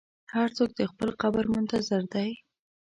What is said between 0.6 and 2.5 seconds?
د خپل قبر منتظر دی.